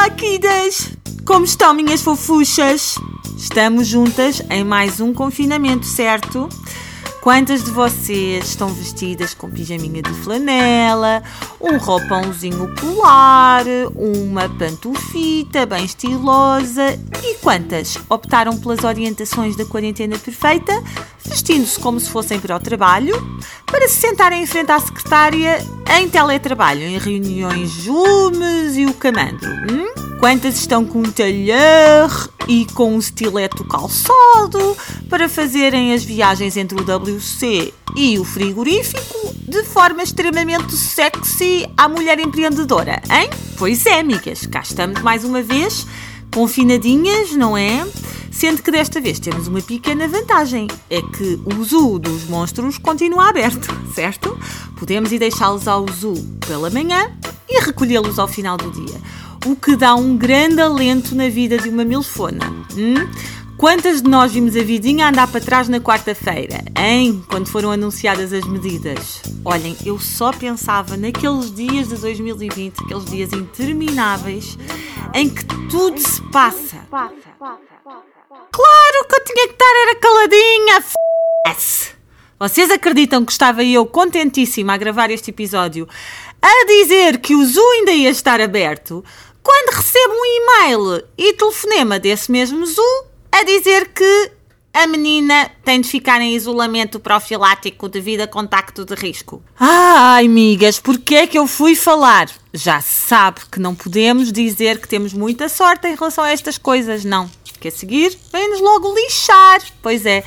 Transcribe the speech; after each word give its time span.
Olá, 0.00 0.08
queridas! 0.08 0.96
Como 1.26 1.44
estão, 1.44 1.74
minhas 1.74 2.00
fofuchas? 2.00 2.94
Estamos 3.36 3.86
juntas 3.86 4.40
em 4.48 4.64
mais 4.64 4.98
um 4.98 5.12
confinamento, 5.12 5.84
certo? 5.84 6.48
Quantas 7.20 7.62
de 7.62 7.70
vocês 7.70 8.46
estão 8.48 8.72
vestidas 8.72 9.34
com 9.34 9.50
pijaminha 9.50 10.00
de 10.00 10.10
flanela, 10.14 11.22
um 11.60 11.76
roupãozinho 11.76 12.74
polar, 12.76 13.62
uma 13.94 14.48
pantufita 14.48 15.66
bem 15.66 15.84
estilosa? 15.84 16.98
E 17.22 17.34
quantas 17.34 17.98
optaram 18.08 18.56
pelas 18.56 18.82
orientações 18.82 19.54
da 19.54 19.66
quarentena 19.66 20.18
perfeita, 20.18 20.82
vestindo-se 21.30 21.78
como 21.78 21.98
se 22.00 22.10
fossem 22.10 22.40
para 22.40 22.56
o 22.56 22.60
trabalho, 22.60 23.14
para 23.64 23.88
se 23.88 24.00
sentarem 24.00 24.42
em 24.42 24.46
frente 24.46 24.72
à 24.72 24.80
secretária 24.80 25.64
em 25.98 26.08
teletrabalho, 26.08 26.82
em 26.82 26.98
reuniões 26.98 27.70
Jumes 27.70 28.76
e 28.76 28.84
o 28.84 28.92
camandro? 28.92 29.48
Hum? 29.70 30.18
Quantas 30.18 30.56
estão 30.56 30.84
com 30.84 30.98
um 30.98 31.10
talher 31.10 32.10
e 32.46 32.66
com 32.74 32.94
um 32.94 32.98
estileto 32.98 33.64
calçado 33.64 34.76
para 35.08 35.28
fazerem 35.28 35.94
as 35.94 36.04
viagens 36.04 36.56
entre 36.56 36.78
o 36.78 36.84
WC 36.84 37.72
e 37.96 38.18
o 38.18 38.24
frigorífico 38.24 39.34
de 39.48 39.62
forma 39.64 40.02
extremamente 40.02 40.74
sexy 40.76 41.66
à 41.76 41.88
mulher 41.88 42.18
empreendedora, 42.20 43.00
hein? 43.10 43.30
Pois 43.56 43.86
é, 43.86 44.00
amigas, 44.00 44.46
cá 44.46 44.60
estamos 44.60 45.00
mais 45.00 45.24
uma 45.24 45.42
vez, 45.42 45.86
confinadinhas, 46.34 47.32
não 47.32 47.56
é? 47.56 47.86
Sendo 48.40 48.62
que 48.62 48.70
desta 48.70 49.02
vez 49.02 49.20
temos 49.20 49.48
uma 49.48 49.60
pequena 49.60 50.08
vantagem: 50.08 50.66
é 50.88 51.02
que 51.02 51.38
o 51.44 51.62
zoo 51.62 51.98
dos 51.98 52.24
monstros 52.24 52.78
continua 52.78 53.28
aberto, 53.28 53.68
certo? 53.94 54.34
Podemos 54.78 55.12
ir 55.12 55.18
deixá-los 55.18 55.68
ao 55.68 55.84
zoo 55.92 56.16
pela 56.48 56.70
manhã 56.70 57.12
e 57.46 57.60
recolhê-los 57.60 58.18
ao 58.18 58.26
final 58.26 58.56
do 58.56 58.70
dia 58.70 58.98
o 59.46 59.56
que 59.56 59.74
dá 59.76 59.94
um 59.94 60.16
grande 60.16 60.60
alento 60.60 61.14
na 61.14 61.28
vida 61.28 61.56
de 61.58 61.68
uma 61.68 61.84
milfona. 61.84 62.44
Hum? 62.76 63.08
Quantas 63.60 64.00
de 64.00 64.08
nós 64.08 64.32
vimos 64.32 64.56
a 64.56 64.62
vidinha 64.62 65.10
andar 65.10 65.30
para 65.30 65.38
trás 65.38 65.68
na 65.68 65.78
quarta-feira, 65.78 66.64
hein? 66.78 67.22
Quando 67.28 67.46
foram 67.46 67.70
anunciadas 67.70 68.32
as 68.32 68.46
medidas. 68.46 69.20
Olhem, 69.44 69.76
eu 69.84 69.98
só 69.98 70.32
pensava 70.32 70.96
naqueles 70.96 71.54
dias 71.54 71.90
de 71.90 71.96
2020, 71.96 72.82
aqueles 72.82 73.04
dias 73.04 73.30
intermináveis, 73.34 74.56
em 75.12 75.28
que 75.28 75.44
tudo 75.68 76.00
se 76.00 76.22
passa. 76.30 76.78
Claro 78.50 79.06
que 79.06 79.14
eu 79.14 79.24
tinha 79.26 79.46
que 79.46 79.52
estar 79.52 79.82
era 79.82 79.94
caladinha, 79.96 80.76
f***se. 80.76 81.90
Vocês 82.38 82.70
acreditam 82.70 83.26
que 83.26 83.32
estava 83.32 83.62
eu 83.62 83.84
contentíssima 83.84 84.72
a 84.72 84.78
gravar 84.78 85.10
este 85.10 85.28
episódio 85.28 85.86
a 86.40 86.64
dizer 86.66 87.18
que 87.18 87.34
o 87.34 87.44
Zoo 87.44 87.70
ainda 87.72 87.92
ia 87.92 88.08
estar 88.08 88.40
aberto 88.40 89.04
quando 89.42 89.76
recebo 89.76 90.14
um 90.14 90.24
e-mail 90.24 91.04
e 91.18 91.34
telefonema 91.34 91.98
desse 91.98 92.32
mesmo 92.32 92.64
zoo 92.64 93.09
a 93.32 93.42
dizer 93.44 93.88
que 93.92 94.32
a 94.72 94.86
menina 94.86 95.50
tem 95.64 95.80
de 95.80 95.88
ficar 95.88 96.20
em 96.20 96.34
isolamento 96.34 97.00
profilático 97.00 97.88
devido 97.88 98.20
a 98.20 98.26
contacto 98.26 98.84
de 98.84 98.94
risco. 98.94 99.42
Ai, 99.58 100.26
amigas, 100.26 100.78
porquê 100.78 101.16
é 101.16 101.26
que 101.26 101.38
eu 101.38 101.46
fui 101.46 101.74
falar? 101.74 102.30
Já 102.54 102.80
sabe 102.80 103.40
que 103.50 103.58
não 103.58 103.74
podemos 103.74 104.32
dizer 104.32 104.78
que 104.80 104.88
temos 104.88 105.12
muita 105.12 105.48
sorte 105.48 105.88
em 105.88 105.94
relação 105.94 106.22
a 106.24 106.30
estas 106.30 106.56
coisas, 106.56 107.04
não. 107.04 107.28
Que 107.60 107.68
a 107.68 107.70
seguir 107.70 108.16
vem-nos 108.32 108.60
logo 108.60 108.94
lixar. 108.94 109.60
Pois 109.82 110.06
é. 110.06 110.24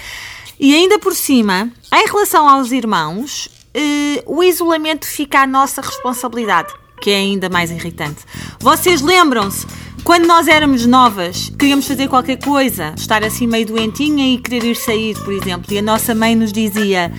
E 0.59 0.75
ainda 0.75 0.99
por 0.99 1.15
cima, 1.15 1.71
em 1.91 2.05
relação 2.05 2.47
aos 2.47 2.71
irmãos, 2.71 3.49
eh, 3.73 4.23
o 4.25 4.43
isolamento 4.43 5.07
fica 5.07 5.39
à 5.39 5.47
nossa 5.47 5.81
responsabilidade 5.81 6.73
que 7.03 7.11
é 7.11 7.17
ainda 7.17 7.49
mais 7.49 7.69
irritante. 7.69 8.23
Vocês 8.61 9.01
lembram-se? 9.01 9.67
Quando 10.03 10.27
nós 10.27 10.49
éramos 10.49 10.85
novas, 10.85 11.49
queríamos 11.57 11.87
fazer 11.87 12.09
qualquer 12.09 12.38
coisa, 12.38 12.94
estar 12.97 13.23
assim 13.23 13.47
meio 13.47 13.66
doentinha 13.66 14.33
e 14.33 14.38
querer 14.38 14.66
ir 14.66 14.75
sair, 14.75 15.17
por 15.19 15.31
exemplo, 15.31 15.73
e 15.73 15.78
a 15.78 15.81
nossa 15.81 16.13
mãe 16.13 16.35
nos 16.35 16.51
dizia: 16.51 17.09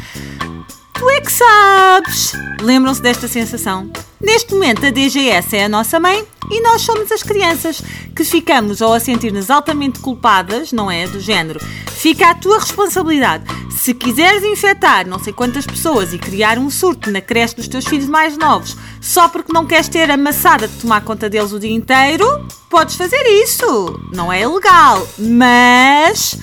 Tu 0.92 1.08
é 1.08 1.20
que 1.22 1.32
sabes! 1.32 2.34
Lembram-se 2.60 3.00
desta 3.00 3.26
sensação? 3.26 3.90
Neste 4.20 4.52
momento, 4.52 4.84
a 4.84 4.90
DGS 4.90 5.56
é 5.56 5.64
a 5.64 5.68
nossa 5.68 5.98
mãe 5.98 6.26
e 6.50 6.60
nós 6.60 6.82
somos 6.82 7.10
as 7.10 7.22
crianças 7.22 7.82
que 8.14 8.22
ficamos 8.22 8.82
ou 8.82 8.92
a 8.92 9.00
sentir-nos 9.00 9.48
altamente 9.50 9.98
culpadas, 10.00 10.70
não 10.70 10.90
é? 10.90 11.06
Do 11.06 11.20
género. 11.20 11.60
Fica 11.90 12.30
a 12.30 12.34
tua 12.34 12.58
responsabilidade. 12.58 13.44
Se 13.84 13.92
quiseres 13.92 14.42
infectar 14.42 15.06
não 15.06 15.18
sei 15.18 15.30
quantas 15.30 15.66
pessoas 15.66 16.14
e 16.14 16.18
criar 16.18 16.58
um 16.58 16.70
surto 16.70 17.10
na 17.10 17.20
creche 17.20 17.56
dos 17.56 17.68
teus 17.68 17.84
filhos 17.84 18.08
mais 18.08 18.34
novos 18.38 18.74
só 18.98 19.28
porque 19.28 19.52
não 19.52 19.66
queres 19.66 19.88
ter 19.88 20.10
a 20.10 20.16
maçada 20.16 20.66
de 20.66 20.80
tomar 20.80 21.02
conta 21.02 21.28
deles 21.28 21.52
o 21.52 21.60
dia 21.60 21.70
inteiro, 21.70 22.48
podes 22.70 22.96
fazer 22.96 23.22
isso. 23.42 24.00
Não 24.10 24.32
é 24.32 24.40
ilegal, 24.40 25.06
mas 25.18 26.38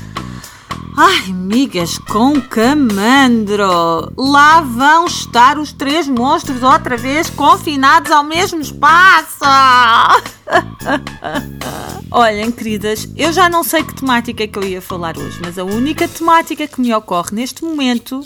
Ai, 0.96 1.34
migas 1.34 1.98
com 1.98 2.40
camandro! 2.40 4.14
Lá 4.16 4.62
vão 4.62 5.06
estar 5.06 5.58
os 5.58 5.74
três 5.74 6.08
monstros 6.08 6.62
outra 6.62 6.96
vez 6.96 7.28
confinados 7.28 8.12
ao 8.12 8.24
mesmo 8.24 8.62
espaço! 8.62 9.40
Olhem, 12.14 12.52
queridas, 12.52 13.08
eu 13.16 13.32
já 13.32 13.48
não 13.48 13.64
sei 13.64 13.84
que 13.84 13.96
temática 13.96 14.44
é 14.44 14.48
que 14.48 14.60
eu 14.60 14.64
ia 14.64 14.82
falar 14.82 15.18
hoje, 15.18 15.40
mas 15.42 15.58
a 15.58 15.64
única 15.64 16.06
temática 16.10 16.68
que 16.68 16.82
me 16.82 16.94
ocorre 16.94 17.30
neste 17.32 17.64
momento 17.64 18.22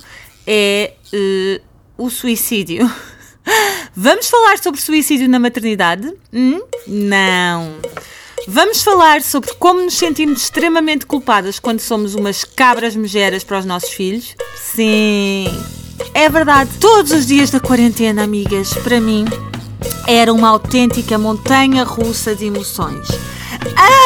é 0.48 0.94
uh, 1.14 2.04
o 2.04 2.10
suicídio. 2.10 2.92
Vamos 3.96 4.28
falar 4.28 4.58
sobre 4.58 4.82
suicídio 4.82 5.30
na 5.30 5.38
maternidade? 5.38 6.12
Hum? 6.34 6.64
Não. 6.88 7.76
Vamos 8.48 8.82
falar 8.82 9.22
sobre 9.22 9.54
como 9.54 9.82
nos 9.82 9.94
sentimos 9.94 10.42
extremamente 10.42 11.06
culpadas 11.06 11.60
quando 11.60 11.80
somos 11.80 12.16
umas 12.16 12.44
cabras 12.44 12.96
megeras 12.96 13.44
para 13.44 13.60
os 13.60 13.66
nossos 13.66 13.92
filhos? 13.92 14.36
Sim, 14.56 15.46
é 16.12 16.28
verdade. 16.28 16.72
Todos 16.80 17.12
os 17.12 17.28
dias 17.28 17.52
da 17.52 17.60
quarentena, 17.60 18.24
amigas, 18.24 18.74
para 18.74 19.00
mim, 19.00 19.26
era 20.08 20.34
uma 20.34 20.50
autêntica 20.50 21.20
montanha 21.20 21.84
russa 21.84 22.36
de 22.36 22.46
emoções. 22.46 23.08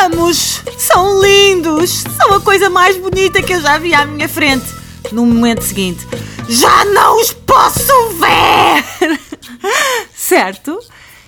Amos! 0.03 0.61
São 0.77 1.21
lindos! 1.21 2.03
São 2.17 2.33
a 2.33 2.41
coisa 2.41 2.69
mais 2.69 2.97
bonita 2.97 3.41
que 3.41 3.53
eu 3.53 3.61
já 3.61 3.77
vi 3.77 3.93
à 3.93 4.05
minha 4.05 4.27
frente. 4.27 4.65
No 5.11 5.25
momento 5.25 5.63
seguinte, 5.63 6.05
já 6.47 6.85
não 6.85 7.19
os 7.21 7.31
posso 7.31 7.93
ver! 8.09 9.19
certo? 10.15 10.79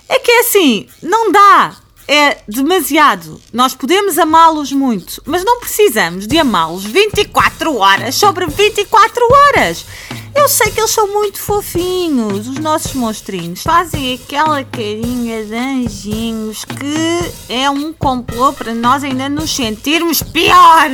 É 0.10 0.20
que 0.20 0.32
é 0.32 0.40
assim, 0.42 0.88
não 1.02 1.32
dá 1.32 1.81
é 2.08 2.38
demasiado. 2.48 3.40
Nós 3.54 3.74
podemos 3.74 4.18
amá-los 4.18 4.72
muito, 4.72 5.22
mas 5.26 5.44
não 5.44 5.60
precisamos 5.60 6.28
de 6.28 6.38
amá-los 6.38 6.84
24 6.84 7.76
horas 7.76 8.16
sobre 8.16 8.46
24 8.46 9.22
horas. 9.32 9.86
Eu 10.34 10.48
sei 10.48 10.72
que 10.72 10.80
eles 10.80 10.92
são 10.92 11.08
muito 11.08 11.40
fofinhos, 11.40 12.48
os 12.48 12.58
nossos 12.58 12.94
monstrinhos. 12.94 13.64
Fazem 13.64 14.14
aquela 14.14 14.64
carinha 14.64 15.44
de 15.44 15.56
anjinhos 15.56 16.64
que 16.66 17.54
é 17.54 17.70
um 17.70 17.92
complô 17.92 18.54
para 18.54 18.74
nós 18.74 19.04
ainda 19.04 19.28
nos 19.28 19.54
sentirmos 19.54 20.24
pior. 20.24 20.90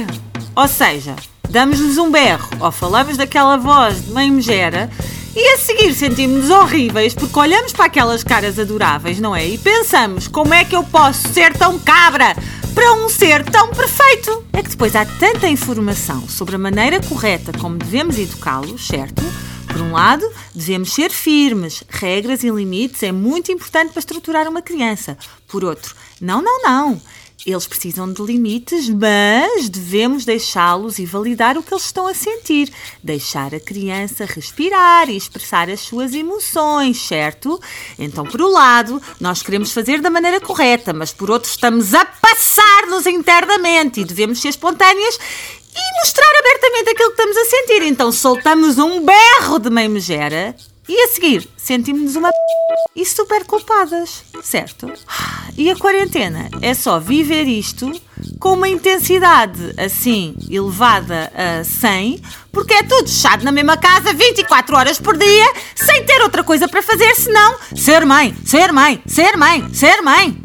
Ou 0.56 0.68
seja, 0.68 1.16
damos-lhes 1.50 1.97
um 1.97 2.09
berro 2.12 2.50
ou 2.59 2.72
falamos 2.72 3.16
daquela 3.16 3.57
voz 3.57 4.06
de 4.06 4.12
mãe 4.12 4.31
megera 4.31 4.89
e 5.40 5.53
a 5.53 5.58
seguir 5.59 5.94
sentimos-nos 5.94 6.50
horríveis 6.50 7.14
porque 7.14 7.38
olhamos 7.38 7.72
para 7.72 7.86
aquelas 7.86 8.24
caras 8.24 8.58
adoráveis, 8.58 9.20
não 9.20 9.36
é? 9.36 9.48
E 9.48 9.56
pensamos: 9.59 10.28
como 10.28 10.52
é 10.52 10.66
que 10.66 10.75
eu 10.75 10.84
posso 10.84 11.28
ser 11.31 11.56
tão 11.56 11.78
cabra 11.78 12.36
para 12.74 12.94
um 12.94 13.08
ser 13.08 13.46
tão 13.46 13.70
perfeito? 13.70 14.44
É 14.52 14.64
que 14.64 14.70
depois 14.70 14.96
há 14.96 15.06
tanta 15.06 15.48
informação 15.48 16.28
sobre 16.28 16.56
a 16.56 16.58
maneira 16.58 17.00
correta 17.03 17.52
como 17.59 17.78
devemos 17.78 18.18
educá-los, 18.18 18.88
certo? 18.88 19.24
Por 19.68 19.80
um 19.80 19.92
lado, 19.92 20.28
devemos 20.56 20.92
ser 20.92 21.12
firmes. 21.12 21.84
Regras 21.88 22.44
e 22.44 22.50
limites 22.50 23.04
é 23.04 23.12
muito 23.12 23.51
importante 23.51 23.92
para 23.92 24.00
estruturar 24.00 24.48
uma 24.48 24.63
criança. 24.63 25.16
Por 25.48 25.63
outro, 25.63 25.95
não, 26.19 26.42
não, 26.42 26.63
não. 26.63 27.00
Eles 27.45 27.68
precisam 27.68 28.12
de 28.12 28.22
limites, 28.22 28.89
mas 28.89 29.69
devemos 29.69 30.25
deixá-los 30.25 30.98
e 31.00 31.06
validar 31.06 31.57
o 31.57 31.63
que 31.63 31.74
eles 31.74 31.86
estão 31.86 32.07
a 32.07 32.13
sentir. 32.13 32.72
Deixar 33.01 33.54
a 33.54 33.60
criança 33.60 34.25
respirar 34.25 35.10
e 35.10 35.16
expressar 35.16 35.69
as 35.69 35.80
suas 35.81 36.13
emoções, 36.13 37.01
certo? 37.01 37.62
Então, 37.98 38.25
por 38.25 38.42
um 38.42 38.50
lado, 38.50 39.01
nós 39.19 39.44
queremos 39.44 39.72
fazer 39.72 40.01
da 40.01 40.10
maneira 40.10 40.42
correta, 40.42 40.92
mas 40.94 41.13
por 41.13 41.30
outro, 41.30 41.50
estamos 41.50 41.94
a 41.94 42.04
passar-nos 42.04 43.06
internamente 43.06 44.01
e 44.01 44.06
devemos 44.06 44.42
ser 44.42 44.50
espontâneas 44.50 45.19
e 45.75 46.00
mostrar 46.00 46.31
abertamente 46.40 46.90
aquilo 46.90 47.12
que 47.12 47.22
estamos 47.22 47.38
a 47.38 47.45
sentir. 47.45 47.81
Então, 47.83 48.12
soltamos 48.12 48.78
um 48.78 49.06
berro 49.06 49.60
de 49.60 49.69
mãe 49.69 49.88
megera 49.88 50.56
e 50.88 51.04
a 51.04 51.07
seguir, 51.10 51.48
sentimos-nos 51.57 52.16
uma 52.16 52.30
e 52.95 53.06
super 53.06 53.45
culpadas, 53.45 54.24
certo? 54.42 54.92
E 55.57 55.69
a 55.69 55.75
quarentena 55.75 56.50
é 56.62 56.74
só 56.74 57.00
viver 57.00 57.44
isto 57.44 57.92
com 58.39 58.54
uma 58.54 58.69
intensidade 58.69 59.74
assim 59.78 60.36
elevada 60.50 61.31
a 61.36 61.63
100, 61.63 62.22
porque 62.51 62.74
é 62.74 62.84
tudo 62.84 63.07
fechado 63.07 63.44
na 63.44 63.51
mesma 63.51 63.78
casa 63.78 64.13
24 64.13 64.75
horas 64.75 65.00
por 65.00 65.18
dia, 65.18 65.54
sem 65.75 66.06
ter 66.06 66.22
outra 66.22 66.44
coisa 66.44 66.68
para 66.68 66.81
fazer 66.81 67.13
senão 67.16 67.57
ser 67.75 68.06
mãe, 68.06 68.36
ser 68.45 68.72
mãe, 68.72 69.01
ser 69.06 69.38
mãe, 69.38 69.68
ser 69.74 70.01
mãe. 70.01 70.38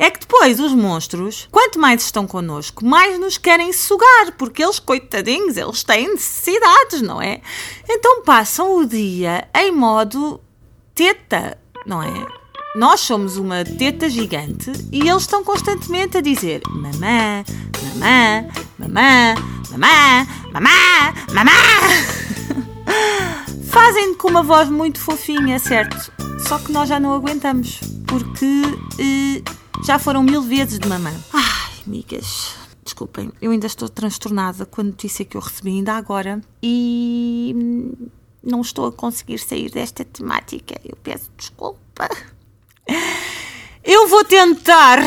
É 0.00 0.10
que 0.10 0.20
depois 0.20 0.58
os 0.58 0.72
monstros, 0.72 1.46
quanto 1.52 1.78
mais 1.78 2.02
estão 2.02 2.26
connosco, 2.26 2.82
mais 2.82 3.20
nos 3.20 3.36
querem 3.36 3.70
sugar, 3.70 4.32
porque 4.38 4.64
eles, 4.64 4.78
coitadinhos, 4.78 5.58
eles 5.58 5.84
têm 5.84 6.08
necessidades, 6.08 7.02
não 7.02 7.20
é? 7.20 7.42
Então 7.86 8.22
passam 8.22 8.78
o 8.78 8.86
dia 8.86 9.46
em 9.54 9.70
modo 9.70 10.40
teta, 10.94 11.58
não 11.84 12.02
é? 12.02 12.26
Nós 12.74 13.00
somos 13.00 13.36
uma 13.36 13.62
teta 13.62 14.08
gigante 14.08 14.72
e 14.90 15.06
eles 15.06 15.24
estão 15.24 15.44
constantemente 15.44 16.16
a 16.16 16.22
dizer 16.22 16.62
mamã, 16.66 17.44
mamã, 17.82 18.48
mamã, 18.78 19.34
mamã, 19.70 20.26
mamã, 20.50 21.14
mamã. 21.34 21.52
Fazem 23.68 24.14
com 24.14 24.28
uma 24.28 24.42
voz 24.42 24.70
muito 24.70 24.98
fofinha, 24.98 25.58
certo? 25.58 26.10
Só 26.48 26.58
que 26.58 26.72
nós 26.72 26.88
já 26.88 26.98
não 26.98 27.12
aguentamos, 27.12 27.80
porque 28.06 28.62
uh, 28.64 29.59
já 29.84 29.98
foram 29.98 30.22
mil 30.22 30.42
vezes 30.42 30.78
de 30.78 30.88
mamã. 30.88 31.12
Ai, 31.32 31.72
amigas, 31.86 32.54
desculpem, 32.84 33.30
eu 33.40 33.50
ainda 33.50 33.66
estou 33.66 33.88
transtornada 33.88 34.66
com 34.66 34.80
a 34.80 34.84
notícia 34.84 35.24
que 35.24 35.36
eu 35.36 35.40
recebi 35.40 35.70
ainda 35.70 35.94
agora 35.94 36.40
e 36.62 37.54
não 38.42 38.60
estou 38.60 38.86
a 38.86 38.92
conseguir 38.92 39.38
sair 39.38 39.70
desta 39.70 40.04
temática. 40.04 40.80
Eu 40.84 40.96
peço 41.02 41.30
desculpa. 41.36 42.08
Eu 43.82 44.08
vou 44.08 44.24
tentar 44.24 44.98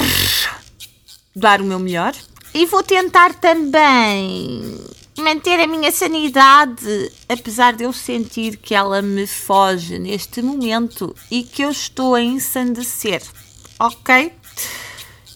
dar 1.36 1.62
o 1.62 1.66
meu 1.66 1.80
melhor 1.80 2.16
e 2.54 2.66
vou 2.66 2.84
tentar 2.84 3.34
também 3.36 4.80
manter 5.18 5.60
a 5.60 5.68
minha 5.68 5.92
sanidade, 5.92 7.12
apesar 7.30 7.74
de 7.74 7.84
eu 7.84 7.94
sentir 7.94 8.58
que 8.58 8.74
ela 8.74 9.02
me 9.02 9.28
foge 9.28 10.00
neste 10.00 10.42
momento 10.42 11.16
e 11.30 11.44
que 11.44 11.62
eu 11.62 11.69
estou 11.69 12.16
a 12.16 12.22
ensandecer, 12.22 13.22
ok? 13.80 14.34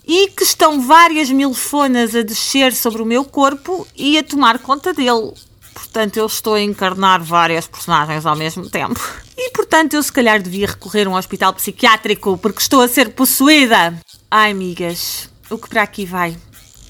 E 0.06 0.30
que 0.30 0.44
estão 0.44 0.82
várias 0.82 1.30
milfonas 1.30 2.16
a 2.16 2.22
descer 2.22 2.74
sobre 2.74 3.02
o 3.02 3.06
meu 3.06 3.26
corpo 3.26 3.86
e 3.96 4.18
a 4.18 4.24
tomar 4.24 4.60
conta 4.60 4.94
dele. 4.94 5.34
Portanto, 5.74 6.18
eu 6.18 6.26
estou 6.26 6.56
a 6.56 6.62
encarnar 6.62 7.22
várias 7.22 7.68
personagens 7.68 8.26
ao 8.26 8.36
mesmo 8.36 8.70
tempo. 8.70 9.00
E 9.38 9.52
portanto, 9.52 9.94
eu 9.94 10.02
se 10.02 10.12
calhar 10.12 10.42
devia 10.42 10.68
recorrer 10.68 11.08
a 11.08 11.10
um 11.10 11.16
hospital 11.16 11.54
psiquiátrico 11.54 12.38
porque 12.38 12.60
estou 12.60 12.82
a 12.82 12.88
ser 12.88 13.14
possuída. 13.14 14.00
Ai, 14.32 14.52
amigas, 14.52 15.30
o 15.50 15.58
que 15.58 15.70
para 15.70 15.84
aqui 15.84 16.06
vai? 16.06 16.36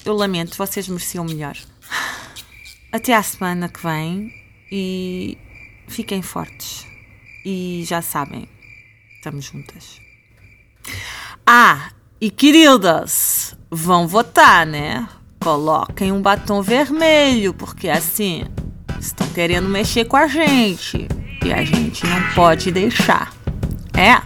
Eu 0.04 0.14
lamento, 0.14 0.56
vocês 0.56 0.88
mereciam 0.88 1.24
melhor. 1.24 1.56
Até 2.90 3.14
à 3.14 3.22
semana 3.22 3.68
que 3.68 3.82
vem 3.82 4.32
e 4.72 5.36
fiquem 5.86 6.22
fortes. 6.22 6.86
E 7.44 7.84
já 7.86 8.00
sabem, 8.00 8.48
estamos 9.16 9.44
juntas. 9.44 10.00
Ah, 11.46 11.92
e 12.20 12.30
queridas, 12.30 13.54
vão 13.70 14.08
votar, 14.08 14.66
né? 14.66 15.08
Coloquem 15.40 16.10
um 16.10 16.20
batom 16.20 16.60
vermelho, 16.62 17.54
porque 17.54 17.88
assim 17.88 18.44
estão 18.98 19.26
querendo 19.28 19.68
mexer 19.68 20.04
com 20.04 20.16
a 20.16 20.26
gente. 20.26 21.06
E 21.44 21.52
a 21.52 21.64
gente 21.64 22.04
não 22.06 22.20
pode 22.34 22.72
deixar. 22.72 23.32
É? 23.96 24.20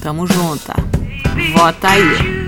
Tamo 0.00 0.26
junta. 0.26 0.74
Vota 1.54 1.88
aí. 1.88 2.45